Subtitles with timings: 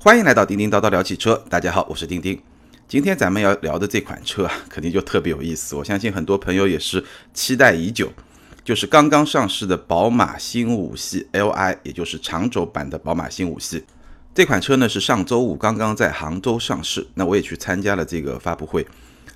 [0.00, 2.40] 欢迎来到叮叮叨叨聊汽车，大家好，我是丁丁。
[2.86, 5.74] 今天咱们要聊的这款车啊， 肯定就特别有意思。
[5.74, 8.08] 我相信很多朋友也是期待已久，
[8.62, 13.84] 就是刚刚上市的宝马新五系 Li，也就是长轴版的宝马新五系。
[14.32, 18.86] 这款车呢是上周五刚刚在杭州上市，那我也去参加了这个发布会。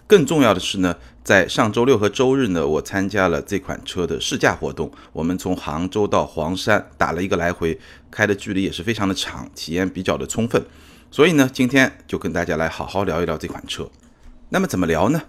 [0.06, 4.90] 更重要的是呢，在上周六和周日呢，我参加了这款车的试驾活动。
[5.12, 7.78] 我们从杭州到黄山打了一个来回，
[8.10, 10.62] 开的距离也是非常的长，体验比较的充分。
[11.10, 13.90] 所以呢，今天就跟大家来好好聊一聊这款车。
[14.50, 15.22] 那么怎么聊呢？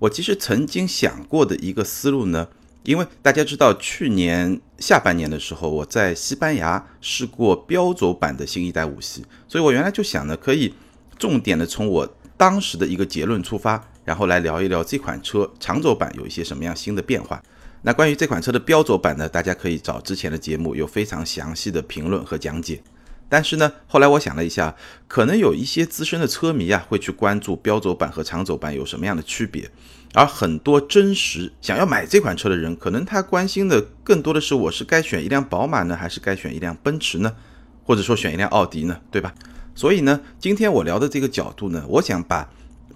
[0.00, 2.48] 我其实曾经想过的一个思路呢，
[2.82, 10.74] 因为大家知道，去年下半年的时候，我在西班牙试过标轴版的新一代五系，所以我原来就想呢，可以
[11.16, 13.88] 重点的从我当时的一个结论出发。
[14.04, 17.42] 然后来聊一聊这款车长轴版有一些什么样新的变化。
[17.82, 22.82] 那关于这款车的标轴版呢，大家可以找之前的节目有非常详细的评论和讲解。
[23.28, 24.74] 但是呢，后来我想了一下，
[25.08, 29.70] 可能有一些资深的车迷啊会去关注标轴版和长轴版有什么样的区别，
[30.12, 37.34] 而很多真实想要买这款车的人，可能他关心的更多的是我是该选一辆宝马呢，还是该选一辆奔驰呢，
[37.82, 39.34] 或者说选一辆奥迪呢，对吧？
[39.74, 42.48] 所以呢，今天我聊的这个角度呢，我想把。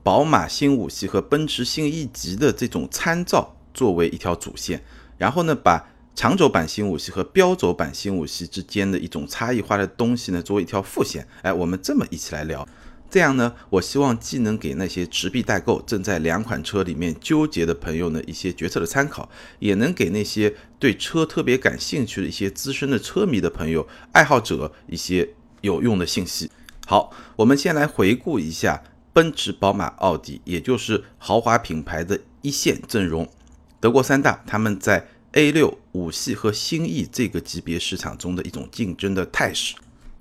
[0.03, 4.83] 宝马新五系和奔驰新 E 级的这种参照作为一条主线，
[5.17, 11.27] 然后呢，把长轴版新五系和标轴版新五系之间的一种差异化的东西呢，作为一条副线。
[11.43, 12.67] 哎，我们这么一起来聊，
[13.09, 19.29] 这样呢，我希望既能给那些持币待购、正在两款车里面纠结的朋友呢一些决策的参考，
[19.61, 25.29] 也能给那些对车特别感兴趣的一些资深的车迷的朋友、爱好者一些
[25.61, 26.51] 有用的信息。
[26.87, 28.83] 好，我们先来回顾一下。
[29.19, 33.29] 奔驰、宝马、奥迪，也就是豪华品牌的一线阵容，
[33.81, 39.75] 德国三大，他们在 A 六、五系和新 E 这个级别市场中的一种竞争的态势。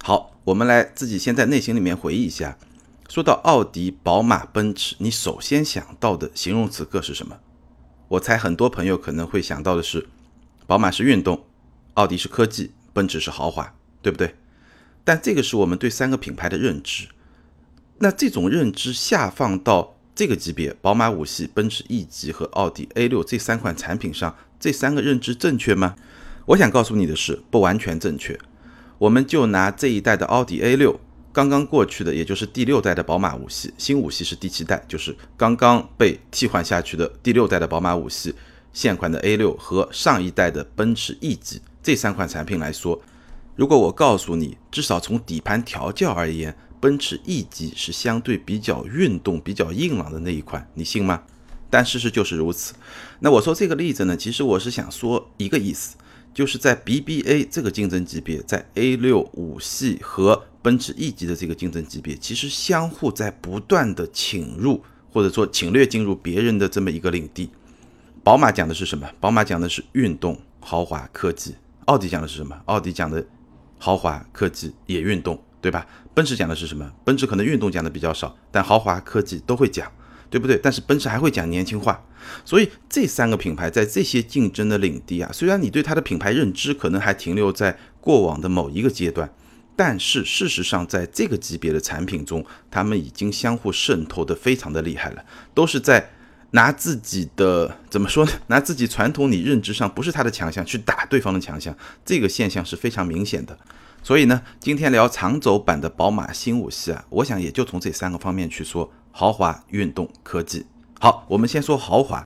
[0.03, 2.57] 好，我们来自己先在内心里面回忆一下，
[3.07, 7.37] 说到奥迪、宝马、奔驰，你首先想到的形容词各是什么？
[8.07, 10.07] 我猜很多朋友可能会想到的是，
[10.65, 11.45] 宝马是运动，
[11.93, 14.33] 奥迪是科技，奔驰是豪华，对不对？
[15.03, 17.09] 但这个是我们对三个品牌的认知。
[17.99, 25.95] 那这种认知下放到这个级别，宝马五系、奔驰 E 级和奥迪 A 六这三款产品上，这三个认知正确吗？
[26.45, 28.39] 我想告诉你的是，不完全正确。
[28.99, 30.99] 我们就拿这一代的奥迪 A 六，
[31.31, 38.33] 刚刚过去的，也就是第六代的宝马五系，新五系是第七代，就是刚刚被替换下去的第六代的宝马五系，
[38.73, 42.99] 现款的 A 六和上一代的奔驰 E 级这三款产品来说，
[43.55, 51.23] 如果我告诉你，至少从底盘调教而言，奔驰 E 级是相对比较运动、比较硬朗的那一款，你信吗？
[51.69, 52.73] 但事实就是如此。
[53.19, 55.97] 那我说这个例子呢，其实我是想说一个意思，
[56.33, 67.49] 就是在 BBA 这个竞争级别，在 A 六五系和奔驰 E 级的这个竞争级别，其实相互在不断的侵入，或者说侵略进入别人的这么一个领地。
[68.23, 69.09] 宝马讲的是什么？
[69.19, 71.55] 宝马讲的是运动、豪华、科技。
[71.85, 72.57] 奥迪讲的是什么？
[72.65, 73.25] 奥迪讲的
[73.77, 75.41] 豪华、科技也运动。
[75.61, 75.85] 对吧？
[76.13, 76.91] 奔驰讲的是什么？
[77.03, 79.91] 奔驰可能运动讲的比较少，但豪华科技都会讲，
[80.29, 80.57] 对不对？
[80.61, 82.03] 但是奔驰还会讲年轻化，
[82.45, 89.29] 所以这三个品牌在这些竞争的领地啊，虽然你对它的品牌认知可能还停留在过往的某一个阶段，
[89.75, 95.23] 但是事实上在这个级别的产品中，他们已经相互渗透的非常的厉害了，
[95.53, 96.09] 都是在
[96.51, 98.31] 拿自己的怎么说呢？
[98.47, 101.75] 拿自己传统你认知上不是它的强项去打对方的强项，
[102.05, 103.57] 这个现象是非常明显的。
[104.07, 110.65] 所以呢，今天聊长轴版的宝马新五系啊，我想也就从这三个方面去说：豪华、运动、科技。
[110.97, 112.25] 好，我们先说豪华。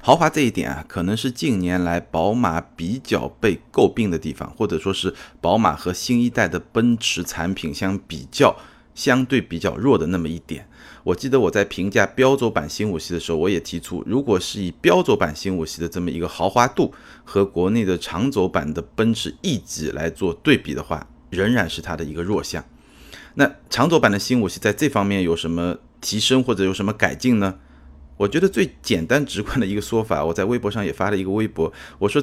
[0.00, 8.54] 豪华这一点啊，可能是近年来宝马比较被诟病的地方，或者说是宝马和新一代的奔驰产品相比较，
[8.94, 10.68] 相对比较弱的那么一点。
[11.02, 16.94] 我记得我在评价标轴版新五系的时候，我也提出，如果是以标轴版新五系的这么一个豪华度
[17.24, 22.64] 和国内的长轴版的奔驰 E 级来做对比的话，仍然是它的一个弱项。
[23.34, 27.56] 那长轴版的新五系在这方面有什么提升或者有什么改进呢？
[28.16, 32.22] 我觉得最简单直观的一个说法，我在微博上也发了一个微博，我说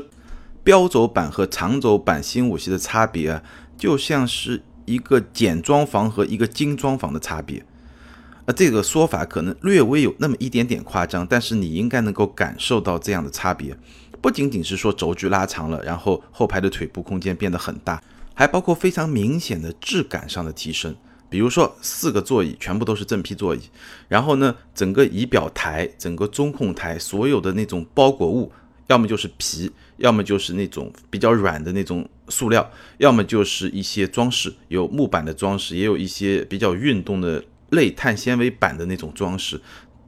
[0.63, 3.43] 标轴版和长轴版新五系的差别啊，
[3.77, 7.63] 就像是一个简装房和一个精装房的差别。
[8.45, 13.77] 啊，这个说法可能略微有那么一点点夸张，但是你应该能够感受到这样的差别。
[14.19, 18.01] 不仅仅是说轴距拉长了，然后后排的腿部空间变得很大。
[18.33, 20.95] 还包括非常明显的质感上的提升，
[21.29, 23.61] 比如说四个座椅全部都是真皮座椅，
[24.07, 28.51] 然后呢，整个仪表台、整个中控台所有的那种包裹物
[28.87, 39.59] 要么就是皮，要么就是那种比较软的那种塑料，要么就是一些装饰，有木板的装饰，也有一些比较运动的类碳纤维板的那种装饰。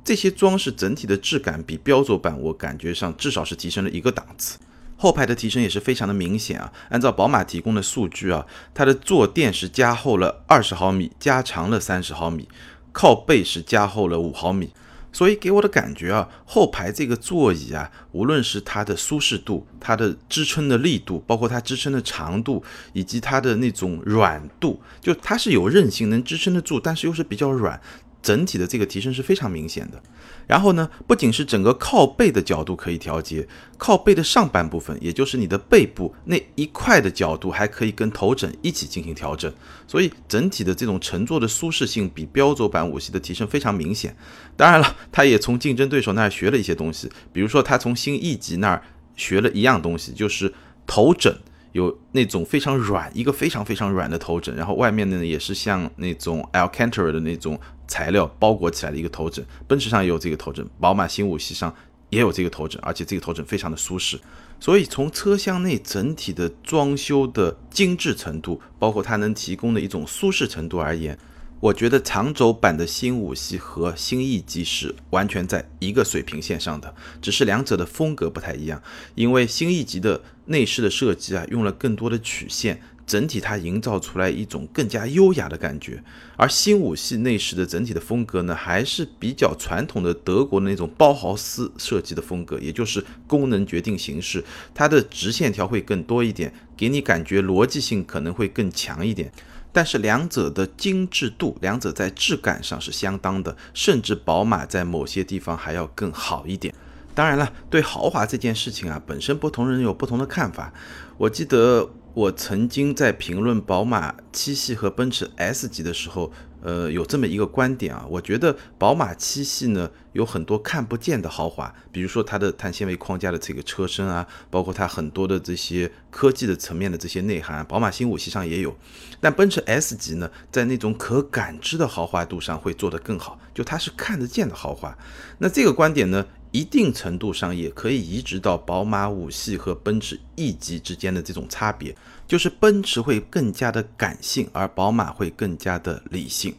[0.04, 4.60] 这些装饰整体的质感比标轴版我感觉上至少是提升了一个档次。
[4.98, 6.72] 后排的提升也是非常的明显啊！
[6.90, 12.48] 按照宝马提供的数据啊，它的坐垫是加厚了二十毫米，加长了三十毫米，
[12.92, 14.72] 靠背是加厚了五毫米。
[15.12, 22.62] 所以给我的感觉啊，后排这个座椅啊，无论是它的舒适度、它的支撑的力度，包括它支撑的长度，
[22.92, 27.80] 以及它的那种软度，就它是有韧性，能支撑得住，但是又是比较软。
[28.26, 30.02] 整体的这个提升是非常明显的。
[30.48, 39.54] 然后呢，不仅是整个靠背的角度可以调节，靠背的上半部分，也就是你的背部那一块的角度，还可以跟头枕一起进行调整。
[39.88, 44.16] 所以整体的这种乘坐的舒适性比标轴版五系的提升非常明显。
[44.58, 48.82] 当然了，他也从竞争对手那儿学了一些东西，比如说他从新 E 级那儿
[49.16, 50.52] 学了一样东西，就是
[50.88, 51.38] 头枕。
[51.72, 59.46] 有那种非常软，一个非常非常软的头枕，然后外面呢也是像那种 Alcantara 的那种材料包裹起来的一个头枕。
[59.68, 61.76] 奔驰上也有这个头枕，宝马新五系上
[62.10, 64.20] 也有这个头枕，而且这个头枕非常的舒适。
[64.60, 71.18] 所以从车厢内整体的装修的精致程度，包括它能提供的一种舒适程度而言。
[71.62, 78.82] 我觉得长轴版的新五系和新 E 级是完全在一个水平线上的，只是两者的风格不太一样。
[79.16, 86.04] 因为新 E 级的内饰的设计啊，用了更多的曲线，整体它营造出来一种更加优雅的感觉。
[86.38, 94.44] 而新五系内饰的整体的风格呢，还是比较传统的德国的那种包豪斯设计的风格，也就是功能决定形式，
[94.74, 99.32] 它的直线条会更多一点，给你感觉逻辑性可能会更强一点。
[99.72, 106.74] 但是两者的精致度，两者在质感上是相当的，甚至宝马在某些地方还要更好一点。
[107.14, 110.74] 当然了，对豪华这件事情啊，本身不同人有不同的看法。
[111.18, 116.32] 我记得我曾经在评论宝马七系和奔驰 S 级的时候。
[116.62, 128.76] 呃，有这么一个观点啊，我觉得宝马七系呢有很多看不见的豪华，比如说它的碳纤维框架的这个车身啊，包括它很多的这些科技的层面的这些内涵，宝马新五系上也有。
[129.22, 134.98] 但奔驰 S 级呢，在那种可感知的豪华度上会做得更好，就它是看得见的豪华。
[135.38, 141.94] 那这个观点呢，一定程度上也可以移植到宝马五系和奔驰 E 级之间的这种差别。
[142.26, 146.56] 就是奔驰会更加的感性，而宝马会更加的理性。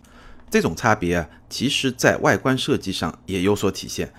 [0.50, 4.12] 这种差别啊，其实在外观设计上也有所体现。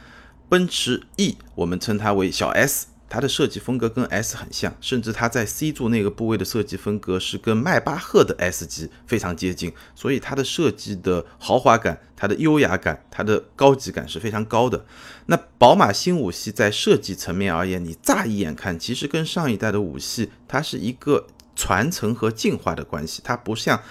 [0.49, 2.87] 奔驰 E 我们称它为小 S。
[3.09, 14.85] 它的设计风格跟 S 很像，甚至它在 C 柱那个部位的设计风格是跟迈巴赫的 S 级非常接近，所以它的设计的豪华感、它的优雅感、它的高级感是非常高的。
[15.27, 23.81] 那宝马新五系在设计层面而言，你乍一眼看，其实跟上一代的五系它是一个传承和进化的关系，它不像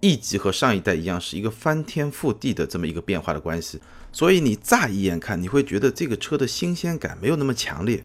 [0.00, 3.80] E 级和上一代一样是一个翻天覆地的这么一个变化的关系。
[4.10, 8.04] 所以你乍一眼看，你会觉得这个车的新鲜感没有那么强烈。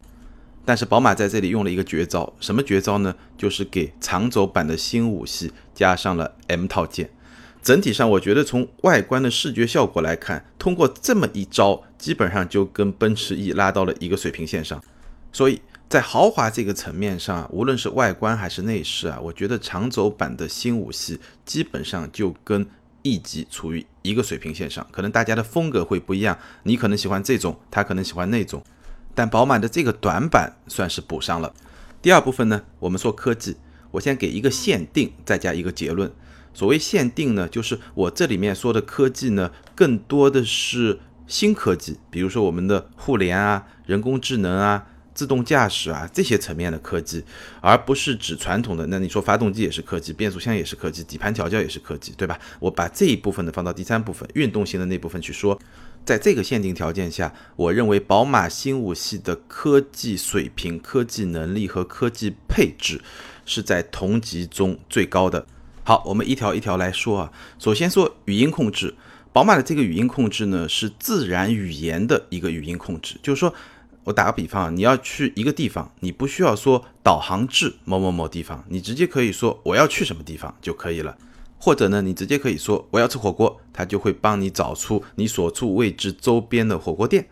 [0.68, 3.14] 但是宝马在这里用了一个绝招，什么绝招呢？
[3.38, 7.08] 就是给长轴版的新五系加上了 M 套件。
[7.62, 14.78] 整体上，我觉得从外观的视觉效果来看，通过这么一招，基本上就跟奔驰 E 拉到了一个水平线上。
[15.32, 22.68] 所以在豪华这个层面上，无论是外观还是内饰啊，我觉得长轴版的新五系基本上就跟
[23.00, 24.86] E 级处于一个水平线上。
[24.92, 28.62] 可能大家的风格会不一样，你可能喜欢这种，他可能喜欢那种。
[29.18, 31.52] 但宝马的这个短板算是补上了。
[32.00, 33.56] 第二部分呢，我们说科技，
[33.90, 36.08] 我先给一个限定，再加一个结论。
[36.54, 47.24] 所谓限定呢，就是我这里面说的科技呢，更多的是新科技，比如说我们的互联啊、人工智能啊、自动驾驶啊这些层面的科技，
[47.60, 48.86] 而不是指传统的。
[48.86, 52.38] 那你说发动机也是科技，变速箱也是科技，底盘调教也是科技，对吧？
[52.60, 55.58] 我把这一部分呢放到第三部分，运动型的那部分去说。
[56.08, 63.02] 在这个限定条件下，我认为宝马新五系的科技水平、科技能力和科技配置
[63.44, 65.44] 是在同级中最高的。
[65.84, 67.32] 好，我们一条一条来说啊。
[67.58, 68.94] 首先说语音控制，
[69.34, 73.54] 宝马的这个语音控制呢是自然语言的一个语音控制，就是说
[74.04, 81.18] 我打个比方，你要去一个地方，你不需要说导航至某某某地方，你直接可以说我要去什么地方就可以了。
[81.58, 87.28] 或者呢，你直接可以说我要吃火锅，它就会帮你找出你所处位置周边的火锅店。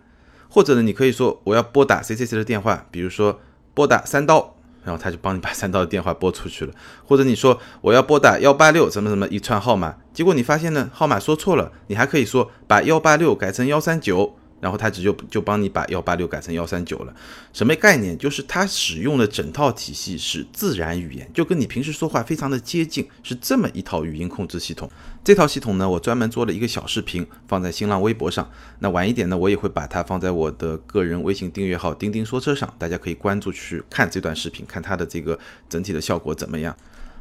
[0.48, 3.40] 或者呢，你可以说我要拨打谁谁谁的电话，比如说
[3.74, 6.72] 拨打三刀，然后他就帮你把三刀的电话拨出去了。
[7.04, 17.14] 或者你说我要拨打幺八六什么什么一串号码，结果你发现呢号码说错了，你还可以说把幺八六改成幺三九，然后它只就就帮你把幺八六改成幺三九了，
[17.52, 18.16] 什么概念？
[18.16, 24.90] 就是它使用的整套体系是自然语言，就跟你平时说话非常的接近，是这么一套语音控制系统。
[25.22, 28.48] 这套系统呢，我专门做了一个小视频放在新浪微博上。
[28.78, 36.74] 那晚一点呢，我也会把它放在我的个人微信订阅号“钉钉说车”上，大家可以关注去看这段视频，看它的这个整体的效果怎么样。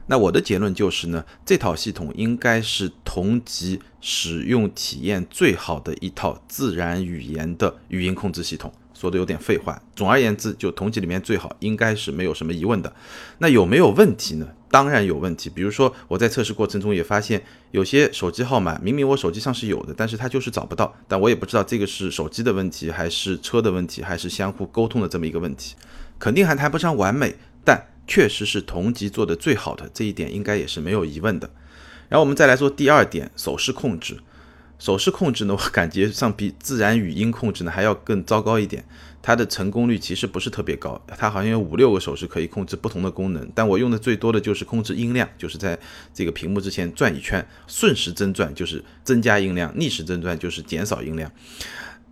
[0.07, 8.71] 那我的结论就是呢，这套系统应该是同级使用体验最好的一套自然语言的语音控制系统。
[8.93, 12.93] 说的有点废话，总而言之，就同级里面最好，应该是没有什么疑问的。
[13.39, 14.47] 那有没有问题呢？
[14.69, 15.50] 当然有问题。
[15.50, 20.95] 比如说我在测试过程中也发现，有些手机号码明明我手机上是有的，但是它就是找不到。
[21.09, 25.75] 但我也不知道这个是手机的问题，还是车的问题，还是相互沟通的这么一个问题，
[26.17, 27.35] 肯定还谈不上完美，
[27.65, 27.88] 但。
[28.07, 31.50] 确实是同级做的最好的，这一点应该也是没有疑问的。
[32.09, 34.19] 然后我们再来说第二点，手势控制。
[34.77, 38.85] 手势控制呢，我感觉上比自然语音控制呢还要更糟糕一点。
[39.21, 43.50] 它的成功率其实不是特别高，它好像有五六个手势可以控制不同的功能。
[43.55, 45.79] 但我用的最多的就是控制音量，就是在
[46.13, 51.31] 这个屏幕之前转一圈，顺时针转就是增加音量，逆时针转就是减少音量。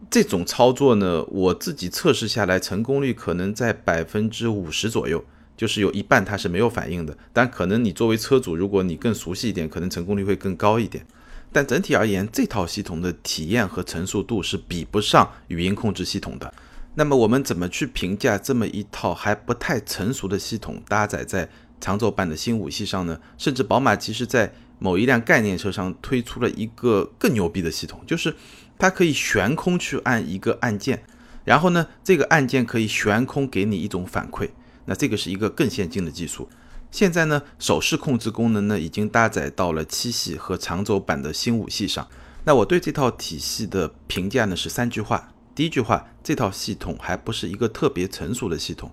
[0.09, 5.23] 这种操作呢，我自己测试下来成功率可能在百分之五十左右。
[5.63, 11.05] 就是有一半它是没有反应的，但可能你作为车主，如果你更熟悉一点，可能成功率会更高一点。
[11.53, 16.53] 但整体而言，这套系统的体验和成熟度是比不上语音控制系统的。
[16.96, 21.48] 那么我们怎么去评价这么一套还不太成熟的系统搭载在
[21.79, 23.17] 长轴版的新五系上呢？
[23.38, 28.36] 甚至宝马其实在某一辆概念车上推出了一个更牛逼的系统，就是
[28.77, 31.05] 它可以悬空去按一个按键，
[31.46, 34.50] 然后呢，这个按键可以悬空给你一种反馈。
[34.85, 36.49] 那这个是一个更先进的技术。
[36.91, 42.07] 现在呢，手势控制功能呢已经搭载到了七系和长轴版的新五系上。
[42.45, 48.89] 那我对这套体系的评价呢是三句话：第一句话，这套系统还不是一个特别成熟的系统；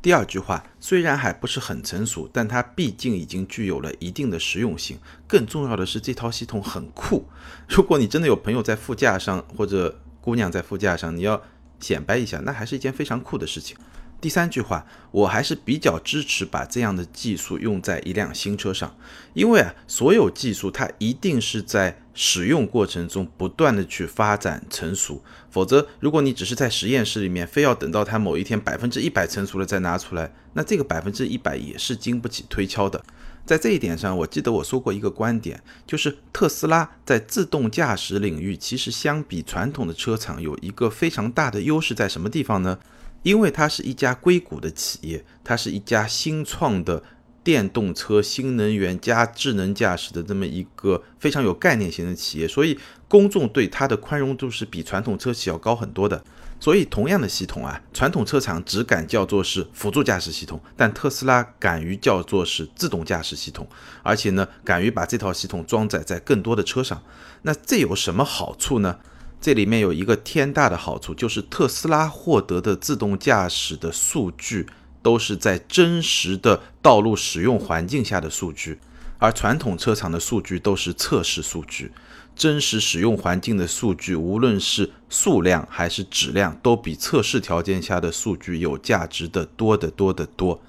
[0.00, 4.98] 第二句话，虽然还不是很成熟，但它毕竟已经具有了一定的实用性。
[5.26, 7.26] 更重要的是，这套系统很酷。
[7.68, 11.42] 如果你真的有朋友在副驾上，或者姑娘在副驾上，你要
[11.80, 13.76] 显摆一下，那还是一件非常酷的事情。
[14.22, 18.96] 第三句话，我还是比较支持把这样的技术用在一辆新车上，
[19.34, 33.04] 因为啊，所有技术它一定是在使用过程中不断的去发展成熟，否则如果你只是在实验室里面，非要等到它某一天百分之一百成熟了再拿出来，那这个百分之一百也是经不起推敲的。
[33.44, 42.78] 在这一点上，我记得我说过一个观点，就是特斯拉在自动驾驶领域，其实相比传统的车厂有一个非常大的优势，在什么地方呢？
[43.22, 47.02] 因为它是一家硅谷的企业，它是一家新创的
[47.44, 56.22] 电动车、新能源加智能驾驶的这么一个非常有概念型的企业，所以公众对它的宽容度是比传统车企要高很多的。
[56.60, 63.66] 所以同样的系统啊，传统车厂只敢叫做是辅助驾驶系统，但特斯拉敢于叫做是自动驾驶系统，
[64.04, 67.02] 而且呢，敢于把这套系统装载在更多的车上。
[67.42, 69.00] 那这有什么好处呢？
[69.42, 74.68] 这里面有一个天大的好处，就是特斯拉获得的自动驾驶的数据
[75.02, 78.78] 都是在真实的道路使用环境下的数据，
[79.18, 81.90] 而传统车厂的数据都是测试数据。
[82.36, 90.62] 真实使用环境的数据，无论是数量还是质量，都比测试条件下的数据有价值的多得多得多。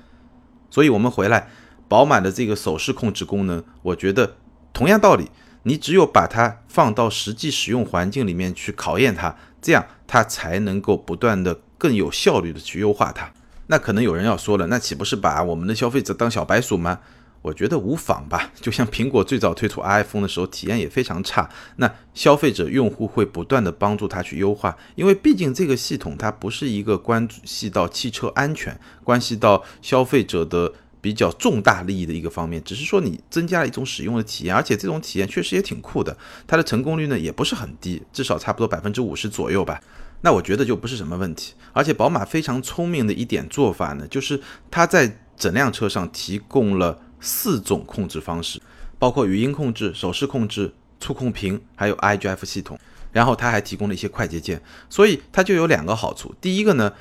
[0.71, 1.47] 所以，我们回来，
[1.87, 4.35] 宝马的这个手势控制功能，我觉得
[4.73, 5.29] 同样道理。
[5.63, 13.31] 你只有把它放到实际使用环境里面去考验它，这样它才能够不断的更有效率的去优化它。
[13.67, 16.99] 那可能有人要说了，那岂不是把我们的消费者当小白鼠吗？
[17.41, 18.51] 我觉得无妨吧。
[18.55, 21.49] 就像苹果最早推出 iPhone 的时候，体验也非常差。
[21.77, 30.73] 那消费者用户会不断的帮助它去优化，因为毕竟这个系统它不是一个关系到汽车安全、关系到消费者的。
[31.03, 36.17] 比较重大利益的一个方面，只是说你增加了一种使用的体验，而且这种体验确实也挺酷的。
[36.47, 39.81] 它的成功率呢也不是很低，至少差不多百分之五十左右吧。
[40.21, 41.55] 那我觉得就不是什么问题。
[41.73, 44.39] 而且宝马非常聪明的一点做法呢，就是
[44.71, 48.61] 它在整辆车上提供了四种控制方式，
[48.97, 52.79] 包括语音控制、手势控制、触控屏，还有 IGF 系统。
[53.11, 56.33] 然后它还提供了一些快捷键，所以它就有两个好处。
[56.39, 56.93] 第一个呢。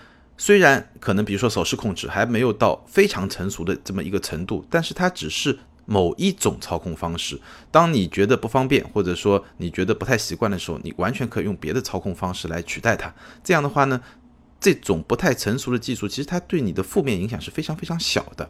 [0.45, 7.41] 虽然可能，比如说手势控制还没有到非常成熟的这么一个程度，但是它只是某一种操控方式。
[7.71, 13.15] 当你觉得不方便，或者说你觉得不太习惯的时候，你完全可以用别的操控方式来取代它。
[13.45, 14.01] 这样的话呢，
[14.63, 18.49] 这种不太成熟的技术，其实它对你的负面影响是非常非常小的。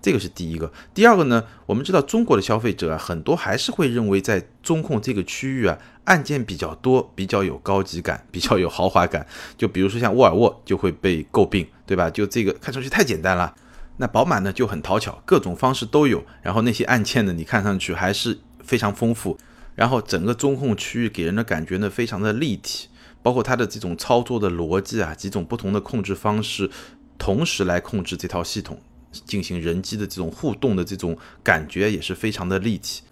[0.00, 0.72] 这个是第一个。
[0.94, 9.26] 第二个呢，我们知道中国的消费者啊，很多还是会认为在中控这个区域啊，按键比较多，比较有高级感，比较有豪华感。
[9.58, 12.08] 就比如说像沃尔沃就会被诟病，对吧？
[12.08, 13.52] 就这个看上去太简单了。
[13.96, 16.24] 那宝马呢就很讨巧，各种方式都有。
[16.40, 19.36] 然后那些按键呢，你看上去还是非常丰富。
[19.74, 22.88] 然后整个中控区域给人的感觉呢，非常的立体，
[23.22, 26.70] 包括它的这种操作的逻辑啊，几种不同的控制方式，
[27.18, 28.80] 同时来控制这套系统。
[29.26, 33.02] 进行人机的这种互动的这种感觉也是非常的立体，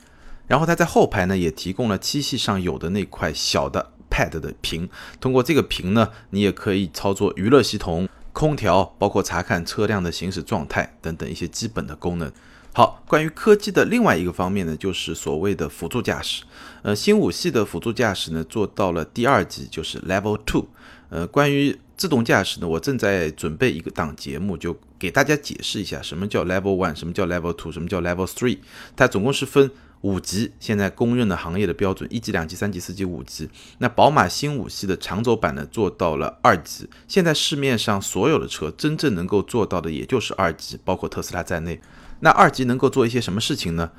[0.47, 4.89] 然后它在后排呢也提供了七系上有的那块小的 pad 的屏，
[5.19, 12.31] 通过这个屏呢，你也可以操作娱乐系统、空调，包括查看车辆的行驶状态等等一些基本的功能。
[12.79, 16.45] 好，关于科技的另外一个方面呢，就是所谓的辅助驾驶。
[16.83, 20.69] 呃，新五系的辅助驾驶呢做到了第二级，就是 Level Two。
[21.09, 28.59] 呃，关于自动驾驶呢，我正在准备一个档节目，就给大家解释一下什么叫 Level One，什么叫 Level Two，什么叫 Level Three。
[28.95, 29.69] 它总共是分
[30.03, 33.51] 五级，现在公认的行业的标准，一级、两级、三级、四级、五级。
[33.79, 36.89] 那宝马新五系的长轴版呢，做到了二级。
[37.09, 41.81] 现在市面上所有的车真正能够做到的，也就是二级，包括特斯拉在内。
[42.21, 43.91] 那二级能够做一些什么事情呢？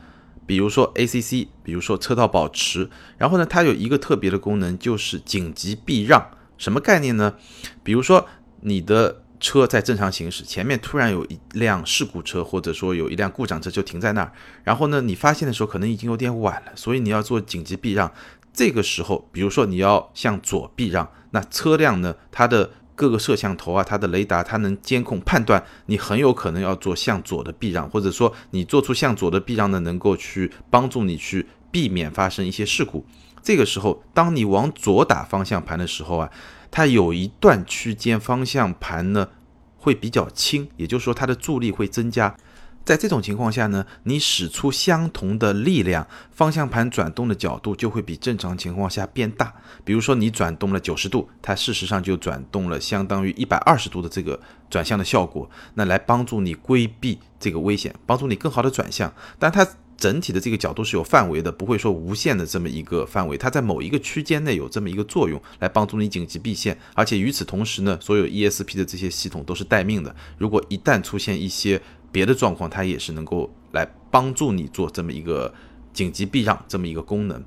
[0.45, 2.89] 比如说 ACC，比如说车道保持。
[3.17, 6.31] 然后呢，它有一个特别的功能，就是紧急避让。
[6.57, 7.35] 什么概念呢？
[7.83, 8.27] 比如说
[8.61, 14.33] 你的车在正常行驶，前面突然有一辆事故车，或者说有一辆故障车就停在那儿，
[14.63, 18.11] 然后呢，你发现的时候可能已经有点晚了，所以你要做紧急避让。
[18.51, 33.05] 这个时候，比如说你要向左避让，那车辆呢，它的各个摄像头啊，它的雷达，它能监控判断你很有可能要做向左的避让，或者说你做出向左的避让呢，能够去帮助你去避免发生一些事故。
[33.41, 36.29] 这个时候，当你往左打方向盘的时候啊，
[36.69, 39.29] 它有一段区间方向盘呢
[39.77, 42.35] 会比较轻，也就是说它的助力会增加。
[42.83, 49.53] 在这种情况下呢，你使出相同的力量，方向盘转动的角度就会比正常情况下变大。
[49.83, 54.39] 比如说你转动了九十度，它事实上就转动了相当于一百二十度的这个
[54.71, 59.13] 转向的效果，那来帮助你规避这个危险，帮助你更好的转向。
[59.37, 66.77] 但它整体的这个角度是有范围的，不会说无限的这么一个范围，它在某一个区间内有这么一个作用，来帮助你紧急避线。
[66.93, 75.53] 而且与此同时呢，所有 ESP 的这些系统都是待命的，如果一旦出现一些别的状况，它也是能够来帮助你做这么一个
[75.93, 77.43] 紧急避让这么一个功能。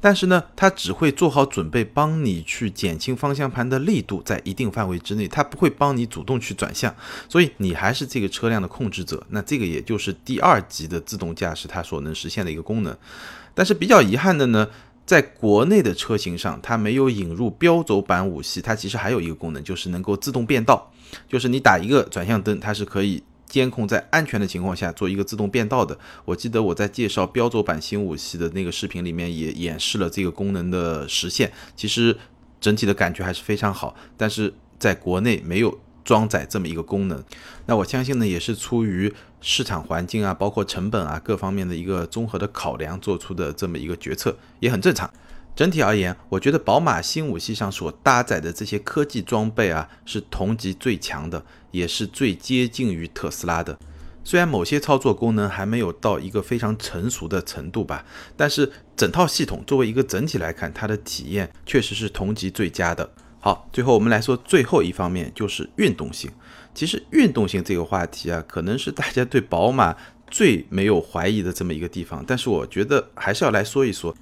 [0.00, 6.94] 但是呢，它只会做好准备，帮你去减轻方向盘的力度，在一定范围之内，它不会帮你主动去转向，
[7.26, 9.24] 所以你还是这个车辆的控制者。
[9.30, 12.94] 那这个也就是第二级的自动驾驶它所能实现的一个功能。
[13.54, 14.68] 但是比较遗憾的呢，
[15.06, 20.92] 在国内的车型上，它没有引入标轴版五系，它其实还有一个功能，就是能够自动变道，
[21.26, 23.22] 就是你打一个转向灯，它是可以。
[23.54, 31.52] 监控在安全的情况下做一个自动变道的，我记得我在介绍标轴版新五系的那个视频里面也演示了这个功能的实现。
[31.76, 32.18] 其实
[32.60, 37.22] 整体的感觉还是非常好，但是在国内没有装载这么一个功能。
[37.66, 45.08] 那我相信呢，也是出于市场环境啊，包括成本啊各方面的一个综合的考量做出的这么一个决策，也很正常。
[45.56, 53.78] 整体而言，我觉得宝马新五系上所搭载的这些科技装备啊，是同级最强的，也是最接近于特斯拉的。
[54.24, 58.04] 虽然某些操作功能还没有到一个非常成熟的程度吧，
[58.36, 63.08] 但是整套系统作为一个整体来看，它的体验确实是同级最佳的。
[63.38, 66.28] 好，最后我们来说最后一方面，就是运动性。
[66.74, 69.94] 其实运动性这个话题啊，可能是大家对宝马
[70.28, 74.12] 最没有怀疑的这么一个地方，但是我觉得还是要来说一说。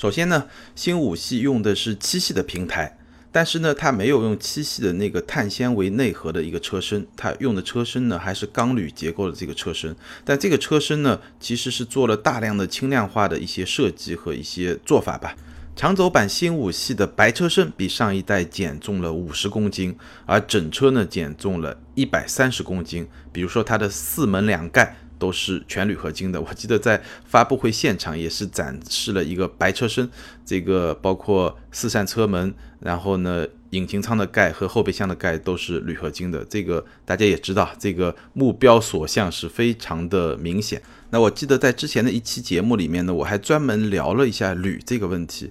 [0.00, 2.96] 首先呢，新五系用的是七系的平台，
[3.30, 9.94] 但是呢，它没有用七系的那个碳纤维内核的一个车身，它用的车身呢还是钢铝结构的这个车身。
[10.24, 15.36] 但这个车身呢，其实是做了大量的轻量化的一些设计和一些做法吧。
[15.76, 23.06] 长轴版新五系的白车身比上一代减重了五十公斤，而整车呢减重了一百三十公斤。
[23.30, 24.96] 比如说它的四门两盖。
[25.20, 26.40] 都是全铝合金的。
[26.42, 30.10] 我记得在发布会现场也是展示了一个白车身，
[30.44, 36.44] 这个包括四扇车门，然后呢，引擎舱的盖和后备箱的盖都是铝合金的。
[36.46, 40.82] 这个大家也知道，这个目标所向是非常的明显。
[41.12, 45.50] 那我记得在之前的一期节目里面呢，我还专门聊了一下铝这个问题。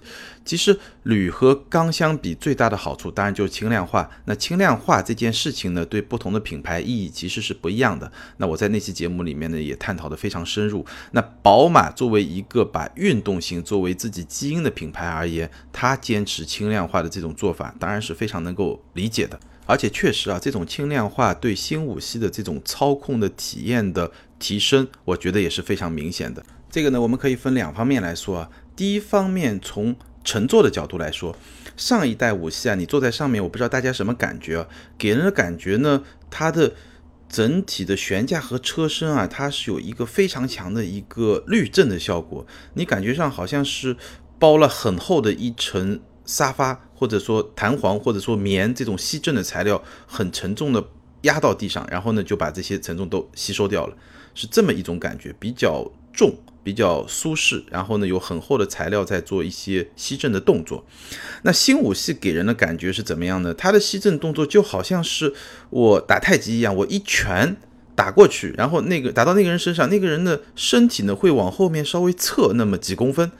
[0.49, 4.09] 其实铝和钢相比，最大的好处当然就是轻量化。
[4.25, 8.11] 那轻量化这件事情呢，对不同的品牌意义其实是不一样的。
[8.37, 10.83] 那我在那期节目里面呢，也探讨的非常深入。
[11.11, 19.39] 那宝马作为一个把运动性作为自己基因的品牌而言，它坚持轻量化的这种做法，当然是非常能够理解的。
[19.67, 26.43] 而且确实啊，这种轻量化对新五系的这种操控的体验的提升，我觉得也是非常明显的。
[26.71, 28.49] 这个呢，我们可以分两方面来说啊。
[28.75, 29.93] 第一方面，从
[30.29, 31.35] 乘坐的角度来说，
[31.75, 34.67] 上一代五系啊，你坐在上面，我不知道大家什么感觉啊？
[34.95, 36.75] 给人的感觉呢，它的
[37.27, 43.97] 整体的悬架和车身啊，它是有一个非常强的一个滤震的效果，你感觉上好像是
[44.37, 46.85] 包了很厚的一层沙发。
[46.93, 50.85] 或者说弹簧，或者说棉这种吸震的材料很沉重的
[51.21, 53.95] 压到地上，然后呢就把这些沉重都吸收掉了，
[54.35, 56.35] 是这么一种感觉，比较重，
[56.69, 60.85] 比较舒适，然后呢有很厚的材料在做一些吸震的动作。
[61.41, 63.51] 那新五系给人的感觉是怎么样呢？
[63.55, 65.33] 它的吸震动作就好像是
[65.71, 67.57] 我打太极一样，我一拳
[67.95, 73.31] 打过去，然后那个打到那个人身上，那个人的身体呢会往后面稍微侧那么几公分。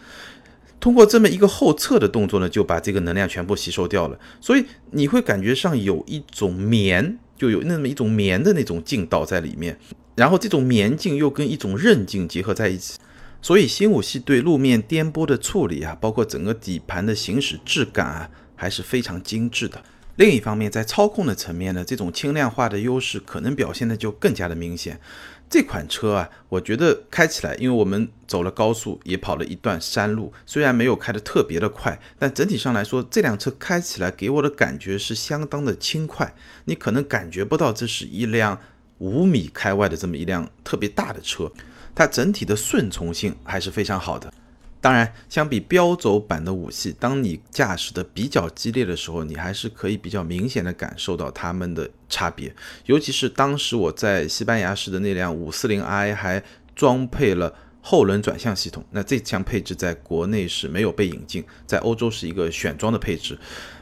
[0.79, 9.77] 通过这么一个后侧的动作呢，就把这个能量全部吸收掉了，所以你会感觉上有一种棉，就有那么一种棉的那种劲道在里面，
[10.15, 12.97] 然后这种棉劲又跟一种韧劲结合在一起，
[13.41, 19.81] 所以新五系对路面颠簸的处理啊，包括整个底盘的行驶质感啊，还是非常精致的。
[20.17, 24.99] 另一方面，在操控的层面呢，这种轻量化的优势可能表现的就更加的明显。
[25.49, 36.35] 这款车啊，我觉得开起来，因为我们走了高速，也跑了一段山路，虽然没有开的特别的快，但整体上来说，这辆车开起来给我的感觉是相当的轻快。
[36.65, 38.59] 你可能感觉不到这是一辆
[38.97, 41.51] 五米开外的这么一辆特别大的车，
[41.93, 44.31] 它整体的顺从性还是非常好的。
[44.81, 52.55] 当然，相比标轴版的五系，当你驾驶的比较激烈的时候，你还是可以比较明显的感受到它们的差别。
[52.85, 56.41] 尤其是当时我在西班牙市的那辆五四零 i 还
[56.73, 63.37] 装配了后轮转向系统，那这项配置在国内是没有被引进，在欧洲是一个选装的配置。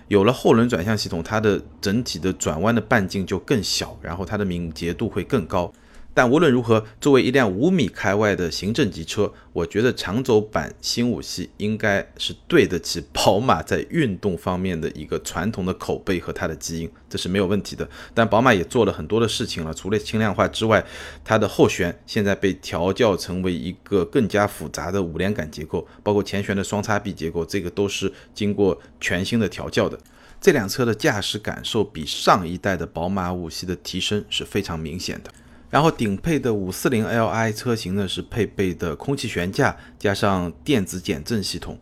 [0.08, 5.72] 有了后轮转向系统，它的整体的转弯的半径就更小，然后它的敏捷度会更高。
[6.17, 17.88] 但无论如何，作为一辆五米开外的行政级车，我觉得长轴版新五系应该是对得起宝马在运动方面的一个传统的口碑和它的基因，这是没有问题的。
[18.15, 20.84] 但宝马也做了很多的事情了，除了轻量化之外，
[21.23, 29.95] 它的后悬现在被调教成为一个更加复杂的五连杆结构，包括前悬的双叉臂结构，这个都是经过全新的调教的。
[30.41, 35.32] 这辆车的驾驶感受比上一代的宝马五系的提升是非常明显的。
[35.69, 41.77] 然后顶配的五四零 Li 车型呢是配备的空气悬架加上电子减震系统，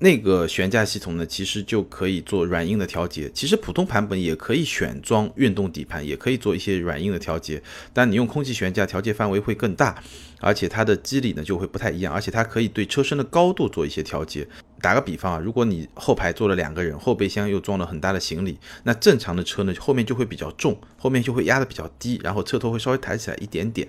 [0.00, 3.28] 那个悬架系统呢其实就可以做软硬的调节。
[3.34, 7.60] 其实普通版本也可以选装运动底盘，也可以做一些软硬的调节，
[7.92, 10.00] 但你用空气悬架调节范围会更大，
[10.40, 14.46] 而且它的机理呢就会不太一样，而且它可以对车身的高度做一些调节。
[14.80, 23.88] 打个比方啊，如果你后排坐了两个人，后备箱又装了很大的行李，那正常的车呢，后面就会比较重，后面就会压得比较低，然后车头会稍微抬起来一点点。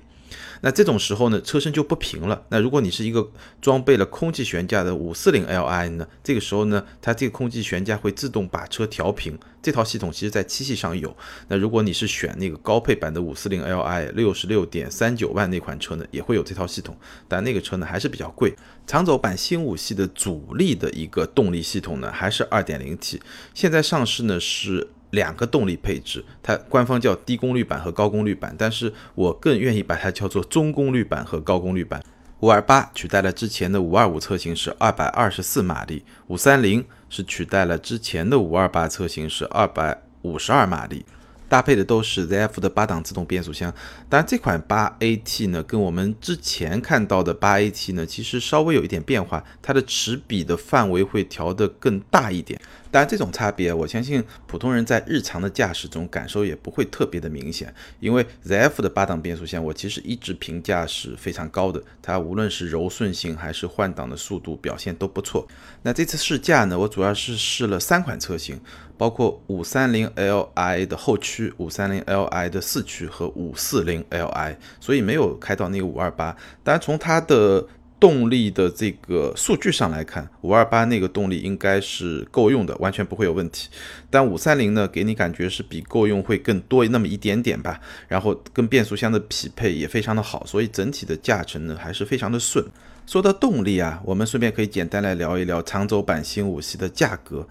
[0.61, 2.45] 那这种时候呢，车身就不平了。
[2.49, 9.37] 那如果你是一个装备了空气悬架的五四零 Li 呢，这个时候呢，它这个空气悬架会自动把车调平。
[9.61, 11.15] 这套系统其实在七系上有。
[11.49, 18.55] 那如果你是选那个高配版的五四零 Li 六十六点三九万那款车呢，也会有这套系统，但那个车呢还是比较贵。
[18.87, 23.21] 长轴版新五系的主力的一个动力系统呢，还是二点零 T，
[23.53, 24.89] 现在上市呢是。
[25.11, 32.03] 两个动力配置，它官方叫低功率版和高功率版，但是我更愿意把它叫做中功率版和高功率版。
[32.41, 41.05] 五二八取代了之前的五二五车型是二百二十四马力，五三零是取代了之前的五二八车型是二百五十二马力。
[41.49, 43.73] 搭配的都是 ZF 的八档自动变速箱，
[44.07, 52.61] 当然这款八 AT 呢，跟我们之前看到的八 AT 呢，其实稍微有一点变化，它的齿比的范围会调得更大一点。
[52.91, 65.47] 当然这种差别，我相信普通人在日常的驾驶中感受也不会特别的明显，因为 ZF 的八档变速箱，我其实一直评价是非常高的，它无论是柔顺性还是换挡的速度表现都不错。
[65.83, 68.59] 那这次试驾呢，我主要是试了三款车型。
[68.97, 76.35] 包括五三零 Li 的后驱、五三零 Li 的四驱和五四零 Li，所以没有开到那个五二八。
[76.65, 77.65] 当然，从它的
[77.99, 83.67] 动力的这个数据上来看，五二八那个动力应该是够用的，完全不会有问题。
[84.09, 87.81] 但五三零呢，给你感觉是比够用会更多那么一点点吧。
[88.07, 92.65] 然后跟变速箱的匹配也非常的好，所以整体的驾乘呢还是非常的顺。
[93.05, 97.47] 说到动力啊，我们顺便可以简单来聊一聊长轴版新五系的价格。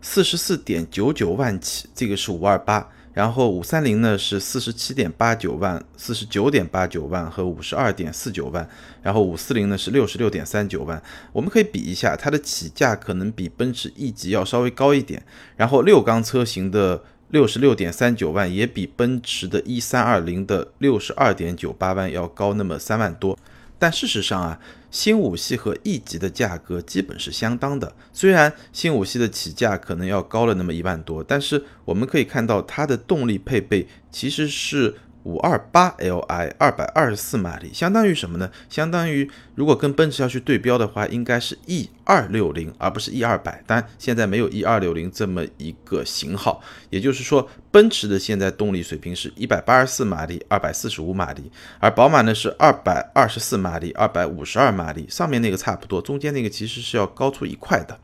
[0.00, 8.68] 四十四点九九万起，这个是五二八，然后五三零呢是四十七点八九万、四十九点八九万和五十二点四九万，
[9.02, 11.02] 然后五四零呢是六十六点三九万。
[11.32, 15.20] 我们可以比一下，它的起价可能比奔驰 E 级要稍微高一点。
[15.56, 23.36] 然后六缸车型的六十六点三九万，也比奔驰的一三二零的六十二点九八万要高那么三万多。
[23.78, 24.58] 但事实上啊，
[24.90, 27.94] 新五系和 E 级的价格基本是相当的。
[28.12, 34.94] 虽然新五系的起价可能要高了那么一万多，但是我们可以看到它的动力配备其实是。
[35.28, 36.10] 五二八 Li
[36.56, 38.50] 二百二十四马力，相当于什么呢？
[38.70, 43.62] 相当于如果跟奔驰要去对标的话，应该是 E 二六零，而不是 E 二百。
[43.66, 55.06] 但，现在没有 E 二六零这么一个型号，也就是说，奔驰的现在动力水平是一百八十四马力，二百四十五马力，而宝马呢是二百二十四马力，二百五十二马力。
[55.10, 58.00] 上面那个差不多，中间那个其实是要高出一块的。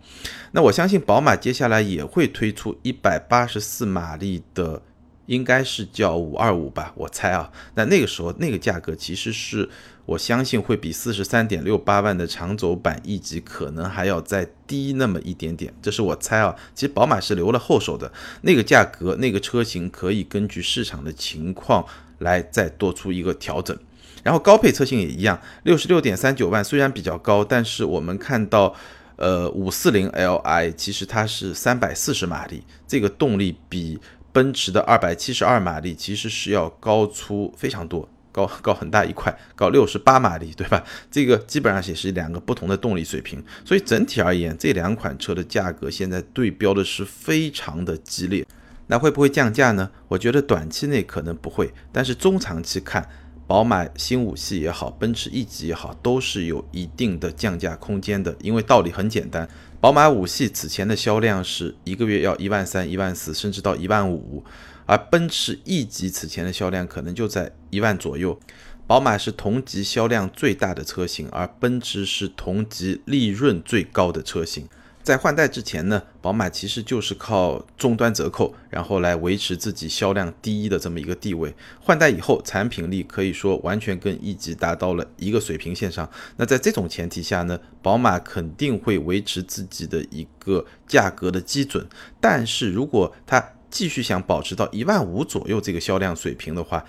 [0.53, 4.83] 那我相信宝马接下来也会推出一百八十四马力的。
[5.27, 7.51] 应该是叫五二五吧，我猜啊。
[7.75, 9.69] 那那个时候那个价格其实是
[10.05, 16.55] 我相信会比四十三点六八万的长轴版 E 级可能还要再低那么一点点，这是我猜啊。
[16.75, 21.87] 其实宝马是留了后手的，那个价格那个车型可以根据市场的情况
[22.19, 23.75] 来再多出一个调整。
[24.23, 28.75] 然后高配车型也一样，六十六点三九万虽然比较高，但是我们看到，
[29.17, 33.99] 呃，五四零 Li 其实它是三百四十马力，这个动力比。
[34.35, 40.85] 奔驰的二百七十二马力其实是要高出非常多，高高很大一块，高六十八马力，对吧？
[41.09, 48.45] 这个基本上也是两个不同的动力水平，所以整体而言，这两款车的价格现在对标的是非常的激烈。
[48.89, 49.89] 那会不会降价呢？
[50.09, 53.09] 我觉得短期内可能不会，但是中长期看，
[53.47, 59.47] 宝马新五系也好，奔驰 E 级也好，都是有一定的降价空间的，因为道理很简单。
[59.81, 64.43] 宝马五系此前的销量是一个月要一万三、一万四，甚至到一万五，
[64.87, 68.41] 而奔驰 E 级此前的销量可能就在一万左右。
[68.87, 74.67] 宝马是同级销量最大的车型，而奔驰是同级利润最高的车型。
[75.05, 81.55] 在换代之前呢，宝马其实就是靠终端折扣，然后来维持自己销量第一的这么一个地位。
[81.79, 86.11] 换代以后，产品力可以说完全跟一级达到了一个水平线上。
[86.39, 91.87] 那在这种前提下呢，宝马肯定会维持自己的一个价格的基准。
[92.19, 96.83] 但是如果它继续想保持到一万五左右这个销量水平的话，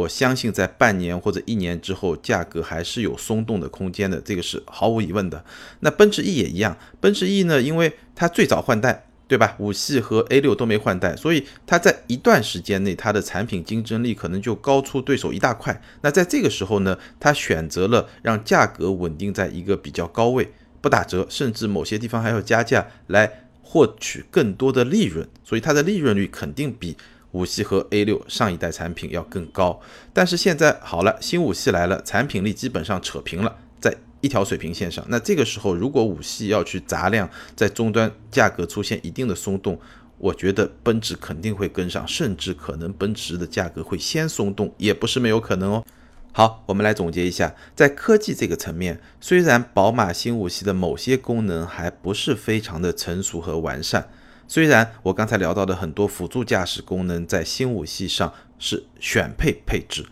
[0.00, 5.44] 我相信在半年或者一年之后，价格还是有松动的空间的，这个是毫无疑问的。
[5.80, 9.56] 那奔驰 E 也一样，奔驰 E 呢，因为它最早换代，对吧？
[9.58, 15.80] 五系和 A 六都没换代，所以它在一段时间内，它的产品竞争力可能就高出对手一大块。
[16.00, 23.30] 那在这个时候呢，它选择了让价格稳定在一个比较高位，不打折，甚至某些地方还要加价来
[23.62, 26.96] 获取更多的利润，所以它的利润率肯定比。
[27.32, 29.80] 五系和 A 六上一代产品要更高，
[30.12, 35.04] 但是现在好了，新五系来了，产品力基本上扯平了，在一条水平线上。
[35.08, 39.78] 那这个时候，如果五系要去砸量，在终端价格出现一定的松动，
[40.18, 45.84] 我觉得奔驰肯定会跟上，甚至可能奔驰的价格会先松动，也不是没有可能哦。
[46.32, 54.08] 好，我们来总结一下，在科技这个层面，虽然宝马新五系的某些功能还不是非常的成熟和完善。
[54.50, 60.04] 虽然我刚才聊到的很多辅助驾驶功能在新五系上是选配配置，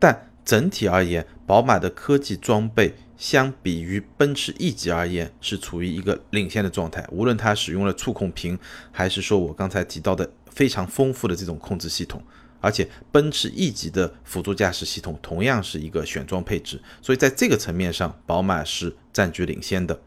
[0.00, 7.06] 但整体而言，宝马的科技装备相比于奔驰 E 级而言是处于一个领先的状态。
[7.12, 8.58] 无论它使用了触控屏，
[8.90, 12.20] 还是说我刚才提到的非常丰富的这种控制系统，
[12.60, 20.00] 而且奔驰 E 级的辅助驾驶系统同样是一个选装配置，所以在这个层面上，宝马是占据领先的。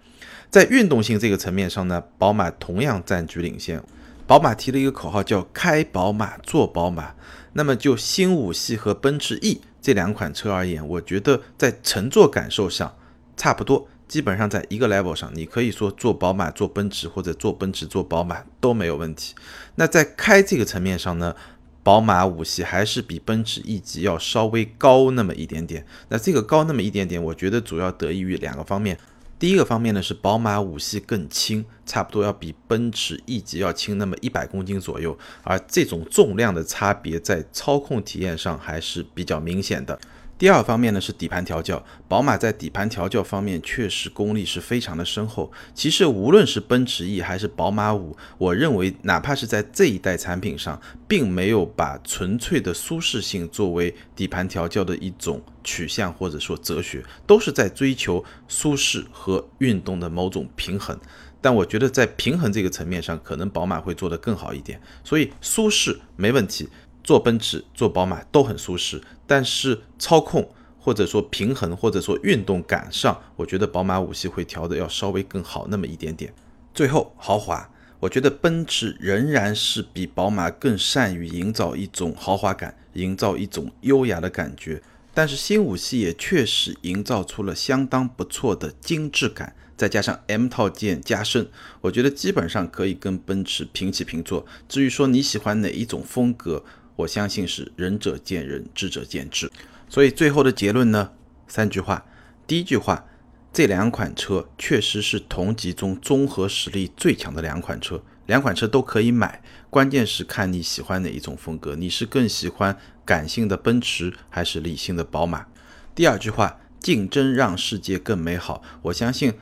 [0.49, 3.83] 在运动性这个层面上呢，宝马同样占据领先。
[4.25, 7.13] 宝马提了一个口号叫“开宝马，坐宝马”。
[7.53, 12.95] 那么就新五系和奔驰 E 这两款车而言，我觉得在乘坐感受上
[13.37, 15.31] 差不多，基本上在一个 level 上。
[15.33, 19.35] 你可以说坐宝马、坐奔驰，或者坐奔驰、坐宝马都没有问题。
[19.75, 21.35] 那在开这个层面上呢，
[21.83, 25.85] 宝马五系还是比奔驰 E 级要稍微高那么一点点。
[26.09, 28.97] 那这个高那么一点点，我觉得主要得益于两个方面。
[29.39, 39.97] 第一个方面呢是宝马五系更轻，差不多要比奔驰 E 级要轻那么一百公斤左右，而这种重量的差别在操控体验上还是比较明显的。
[40.39, 45.51] 第二方面呢是底盘调教，宝马在底盘调教方面确实功力是非常的深厚。
[45.75, 60.97] 其实无论是奔驰 E 还是宝马五，我认为哪怕是在这一代产品上，并没有把纯粹的舒适性作为底盘调教的一种取向或者说哲学，都是在追求舒适和运动的某种平衡。
[61.41, 64.79] 但我觉得在平衡这个层面上，可能宝马会做得更好一点。
[65.03, 66.69] 所以舒适没问题。
[67.09, 76.31] 坐奔驰、坐宝马都很舒适，但是操控或者说平衡或者说运动感上，我觉得宝马五系会调的要稍微更好那么一点点。
[76.71, 77.67] 最后，豪华，
[77.99, 84.83] 我觉得奔驰仍然是比宝马更善于营造一种豪华感，营造一种优雅的感觉。
[85.11, 91.49] 但是新五系也确实营造出了相当不错的精致感，再加上 M 套件加深，
[91.81, 94.45] 我觉得基本上可以跟奔驰平起平坐。
[94.67, 96.63] 至于说你喜欢哪一种风格，
[96.99, 99.51] 我相信是仁者见仁，智者见智。
[99.87, 101.11] 所以最后的结论呢，
[101.47, 102.05] 三句话。
[102.45, 103.05] 第一句话。
[103.51, 115.47] 这两款车确实是同级中综合实力最强的两款车，两款车都可以买，关键是看你喜欢哪一种风格，你是更喜欢感性的奔驰还是理性的宝马？
[115.95, 118.61] 第二句话，竞争让世界更美好。
[118.83, 119.33] 我相信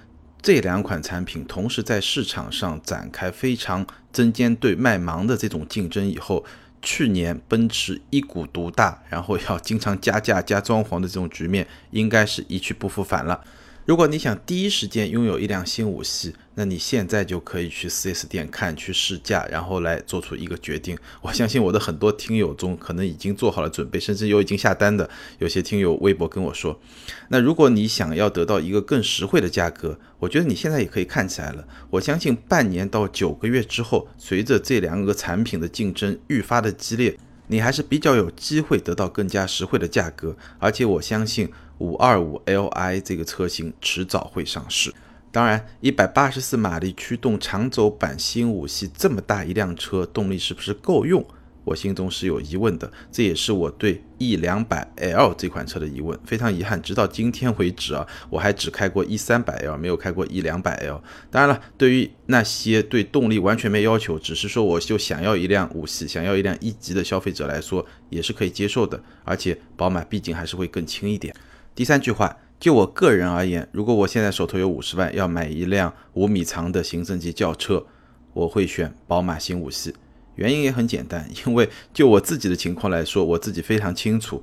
[0.42, 6.46] 这两款产品同时在市场上展开非常针尖对麦芒的这种竞争以后，
[6.82, 13.44] 去年奔驰一股独大，然后要经常加价加装潢的这种局面，应该是一去不复返了。
[13.88, 20.98] 如果你想第一时间拥有一辆新五系，那你现在就可以去 4S 店看，去试驾，然后来做出一个决定。
[21.22, 25.10] 我相信我的很多听友中，可能已经做好了准备，甚至有已经下单的。
[25.40, 26.78] 有些听友微博跟我说，
[27.30, 31.66] 那如果你想要得到一个更实惠的价格，我觉得你现在也可以看起来了。
[31.92, 40.36] 我相信半年到九个月之后，随着这两个产品的竞争愈发的激烈，你还是比较有机会得到更加实惠的价格。
[40.60, 41.50] 而且我相信。
[41.80, 44.94] 五二五 Li 这个车型迟早会上市。
[45.32, 51.24] 当然，一百八十四马力驱动长轴版新五系这么大一辆车，动力是不是够用？
[51.64, 56.18] 我心中是有疑问的，这也是我对 E 两百 L 这款车的疑问。
[56.26, 61.04] 非常遗憾，直到今天为止啊，我还只开过 E 三百 L，没有开过 E 两百 L。
[61.30, 69.04] 当然了，对于那些对动力完全没要求，只是说我就想要一辆五系，想要一辆一级的消费者来说，也是可以接受的。
[69.26, 71.36] 而且宝马毕竟还是会更轻一点。
[71.78, 77.86] 第三句话，就我个人而言，如果我现在手头有五十万，要买一辆五米长的行政级轿车，
[78.34, 79.94] 我会选宝马新五系。
[80.34, 84.42] 原因也很简单，因为就我自己的情况来说，我自己非常清楚，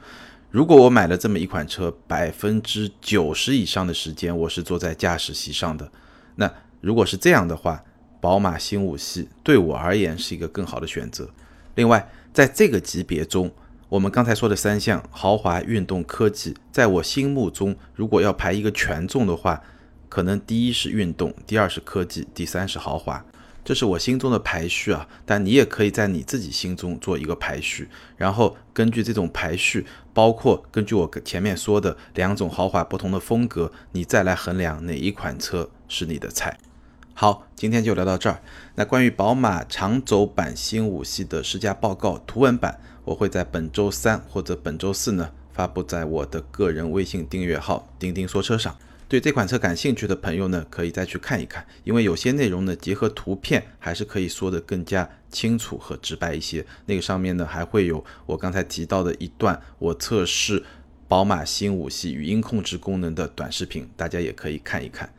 [0.52, 5.90] 如果我买了这么一款车，百分之九十以上的时间我是坐在驾驶席上的。
[6.36, 6.48] 那
[6.80, 7.82] 如果是这样的话，
[8.20, 11.28] 宝马新五系对我而言是一个更好的选择。
[11.74, 13.50] 另外，在这个级别中，
[13.90, 19.62] 我们刚才说的三项豪华、运动、科技，在我心目中，如果要排一个权重的话，
[20.08, 23.24] 可能第一是运动，第二是科技，第三是豪华，
[23.62, 25.06] 这是我心中的排序啊。
[25.26, 36.58] 但你也可以在你自己心中做一个排序，然后根据这种排序，包括根据我前面说的两种豪华不同的风格，你再来衡量哪一款车是你的菜。
[37.16, 38.42] 好，今天就聊到这儿。
[38.74, 42.80] 那关于宝马长轴版新五系的试驾报告图文版。
[43.04, 48.76] 我会在本周三或者本周四呢发布在我的个人微信订阅号“钉钉说车”上。
[49.06, 56.66] 对这款车感兴趣的朋友呢，可以再去看一看，因为有些内容呢结合图片还是可以说得更加清楚和直白一些。
[56.86, 60.64] 那个上面呢还会有我刚才提到的一段我测试
[61.06, 65.14] 宝马新五系语音控制功能的短视频，大家也可以看一看。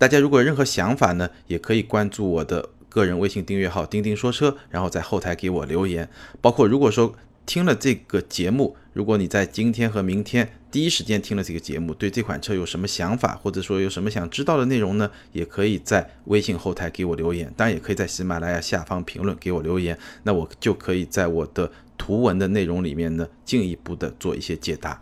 [0.00, 2.70] 大家如果有任何想法呢，也可以关注我的。
[2.88, 6.10] 个人微信订阅号“钉钉说车”，然后在后台给我留言。
[6.40, 7.14] 包括如果说
[7.46, 15.08] 听了这个节目，如果你在今天和明天第一时间听了这个节目，对这款车有什么想法，或者说有什么想知道的内容呢？
[15.30, 17.52] 也可以在微信后台给我留言。
[17.56, 25.00] 当然，也可以在喜马拉雅下方评论给我留言，那我就可以在我的图文的内容里面呢，进一步的做一些解答。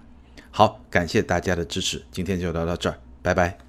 [0.50, 3.67] 好，感谢大家的支持，今天就聊到这儿，拜拜。